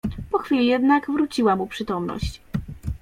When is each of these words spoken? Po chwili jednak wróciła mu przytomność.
Po 0.31 0.37
chwili 0.37 0.65
jednak 0.67 1.11
wróciła 1.11 1.55
mu 1.55 1.67
przytomność. 1.67 2.41